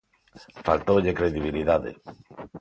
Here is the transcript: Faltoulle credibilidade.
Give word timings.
Faltoulle 0.67 1.13
credibilidade. 1.19 1.91